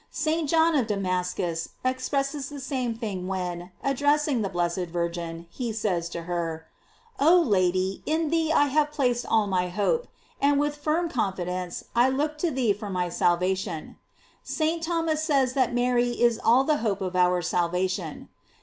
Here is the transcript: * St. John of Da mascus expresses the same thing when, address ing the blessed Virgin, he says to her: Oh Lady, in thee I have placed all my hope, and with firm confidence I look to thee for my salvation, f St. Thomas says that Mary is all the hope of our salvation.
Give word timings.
* 0.01 0.09
St. 0.25 0.49
John 0.49 0.75
of 0.75 0.87
Da 0.87 0.95
mascus 0.95 1.67
expresses 1.85 2.49
the 2.49 2.59
same 2.59 2.95
thing 2.95 3.27
when, 3.27 3.69
address 3.83 4.27
ing 4.27 4.41
the 4.41 4.49
blessed 4.49 4.87
Virgin, 4.89 5.45
he 5.51 5.71
says 5.71 6.09
to 6.09 6.23
her: 6.23 6.65
Oh 7.19 7.39
Lady, 7.39 8.01
in 8.07 8.31
thee 8.31 8.51
I 8.51 8.65
have 8.65 8.91
placed 8.91 9.27
all 9.27 9.45
my 9.45 9.69
hope, 9.69 10.07
and 10.41 10.59
with 10.59 10.75
firm 10.75 11.07
confidence 11.07 11.83
I 11.95 12.09
look 12.09 12.39
to 12.39 12.49
thee 12.49 12.73
for 12.73 12.89
my 12.89 13.09
salvation, 13.09 13.97
f 14.09 14.25
St. 14.47 14.81
Thomas 14.81 15.21
says 15.23 15.53
that 15.53 15.71
Mary 15.71 16.19
is 16.19 16.39
all 16.43 16.63
the 16.63 16.77
hope 16.77 17.01
of 17.01 17.15
our 17.15 17.43
salvation. 17.43 18.29